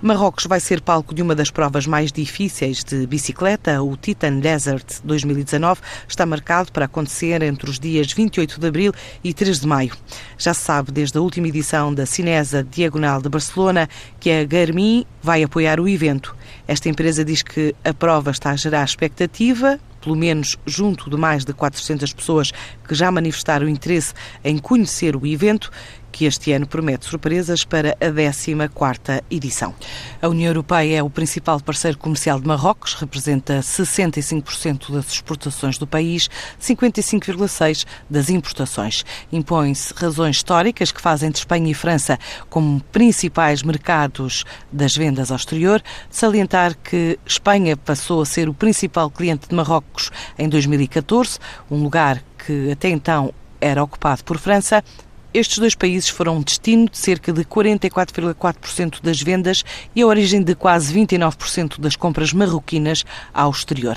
Marrocos 0.00 0.46
vai 0.46 0.60
ser 0.60 0.80
palco 0.80 1.12
de 1.12 1.20
uma 1.20 1.34
das 1.34 1.50
provas 1.50 1.84
mais 1.84 2.12
difíceis 2.12 2.84
de 2.84 3.04
bicicleta. 3.04 3.82
O 3.82 3.96
Titan 3.96 4.38
Desert 4.38 5.00
2019 5.02 5.80
está 6.06 6.24
marcado 6.24 6.70
para 6.70 6.84
acontecer 6.84 7.42
entre 7.42 7.68
os 7.68 7.80
dias 7.80 8.12
28 8.12 8.60
de 8.60 8.66
abril 8.68 8.92
e 9.24 9.34
3 9.34 9.58
de 9.58 9.66
maio. 9.66 9.92
Já 10.38 10.54
se 10.54 10.60
sabe 10.60 10.92
desde 10.92 11.18
a 11.18 11.20
última 11.20 11.48
edição 11.48 11.92
da 11.92 12.06
Cinesa 12.06 12.62
Diagonal 12.62 13.20
de 13.20 13.28
Barcelona 13.28 13.88
que 14.20 14.30
a 14.30 14.44
Garmin 14.44 15.04
vai 15.20 15.42
apoiar 15.42 15.80
o 15.80 15.88
evento. 15.88 16.36
Esta 16.68 16.88
empresa 16.88 17.24
diz 17.24 17.42
que 17.42 17.74
a 17.84 17.92
prova 17.92 18.30
está 18.30 18.50
a 18.50 18.56
gerar 18.56 18.84
expectativa, 18.84 19.80
pelo 20.00 20.14
menos 20.14 20.56
junto 20.64 21.10
de 21.10 21.16
mais 21.16 21.44
de 21.44 21.52
400 21.52 22.12
pessoas 22.12 22.52
que 22.86 22.94
já 22.94 23.10
manifestaram 23.10 23.68
interesse 23.68 24.14
em 24.44 24.58
conhecer 24.58 25.16
o 25.16 25.26
evento 25.26 25.72
que 26.18 26.24
este 26.24 26.50
ano 26.50 26.66
promete 26.66 27.06
surpresas 27.06 27.64
para 27.64 27.96
a 28.00 28.10
14ª 28.10 29.22
edição. 29.30 29.72
A 30.20 30.26
União 30.26 30.48
Europeia 30.48 30.98
é 30.98 31.02
o 31.02 31.08
principal 31.08 31.60
parceiro 31.60 31.96
comercial 31.96 32.40
de 32.40 32.46
Marrocos, 32.48 32.94
representa 32.94 33.60
65% 33.60 34.90
das 34.90 35.12
exportações 35.12 35.78
do 35.78 35.86
país, 35.86 36.28
55,6% 36.60 37.86
das 38.10 38.30
importações. 38.30 39.04
Impõem-se 39.30 39.94
razões 39.94 40.38
históricas 40.38 40.90
que 40.90 41.00
fazem 41.00 41.30
de 41.30 41.38
Espanha 41.38 41.70
e 41.70 41.74
França 41.74 42.18
como 42.50 42.80
principais 42.90 43.62
mercados 43.62 44.44
das 44.72 44.96
vendas 44.96 45.30
ao 45.30 45.36
exterior, 45.36 45.80
salientar 46.10 46.76
que 46.78 47.16
Espanha 47.24 47.76
passou 47.76 48.22
a 48.22 48.26
ser 48.26 48.48
o 48.48 48.54
principal 48.54 49.08
cliente 49.08 49.48
de 49.48 49.54
Marrocos 49.54 50.10
em 50.36 50.48
2014, 50.48 51.38
um 51.70 51.80
lugar 51.80 52.24
que 52.44 52.72
até 52.72 52.88
então 52.88 53.32
era 53.60 53.82
ocupado 53.84 54.24
por 54.24 54.36
França, 54.38 54.82
estes 55.38 55.58
dois 55.58 55.74
países 55.74 56.08
foram 56.08 56.42
destino 56.42 56.88
de 56.88 56.98
cerca 56.98 57.32
de 57.32 57.44
44,4% 57.44 59.00
das 59.00 59.22
vendas 59.22 59.64
e 59.94 60.02
a 60.02 60.06
origem 60.06 60.42
de 60.42 60.54
quase 60.54 60.92
29% 60.92 61.78
das 61.78 61.94
compras 61.94 62.32
marroquinas 62.32 63.04
ao 63.32 63.50
exterior. 63.50 63.96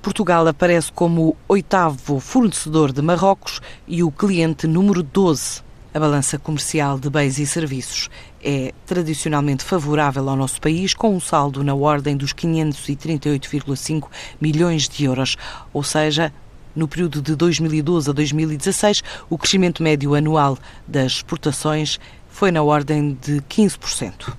Portugal 0.00 0.46
aparece 0.46 0.92
como 0.92 1.30
o 1.30 1.36
oitavo 1.48 2.20
fornecedor 2.20 2.92
de 2.92 3.02
Marrocos 3.02 3.60
e 3.88 4.02
o 4.02 4.10
cliente 4.10 4.66
número 4.66 5.02
12. 5.02 5.66
A 5.92 5.98
balança 5.98 6.38
comercial 6.38 6.98
de 6.98 7.10
bens 7.10 7.38
e 7.38 7.46
serviços 7.46 8.08
é 8.40 8.72
tradicionalmente 8.84 9.64
favorável 9.64 10.28
ao 10.28 10.36
nosso 10.36 10.60
país, 10.60 10.94
com 10.94 11.16
um 11.16 11.20
saldo 11.20 11.64
na 11.64 11.74
ordem 11.74 12.16
dos 12.16 12.32
538,5 12.32 14.08
milhões 14.40 14.88
de 14.88 15.04
euros, 15.04 15.36
ou 15.72 15.82
seja, 15.82 16.32
no 16.76 16.86
período 16.86 17.22
de 17.22 17.34
2012 17.34 18.10
a 18.10 18.12
2016, 18.12 19.02
o 19.30 19.38
crescimento 19.38 19.82
médio 19.82 20.14
anual 20.14 20.58
das 20.86 21.12
exportações 21.12 21.98
foi 22.28 22.52
na 22.52 22.62
ordem 22.62 23.16
de 23.20 23.40
15%. 23.40 24.34